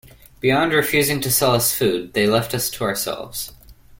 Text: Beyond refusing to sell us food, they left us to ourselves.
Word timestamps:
Beyond 0.39 0.73
refusing 0.73 1.21
to 1.21 1.29
sell 1.31 1.51
us 1.53 1.75
food, 1.75 2.13
they 2.13 2.25
left 2.25 2.55
us 2.55 2.71
to 2.71 2.83
ourselves. 2.83 3.51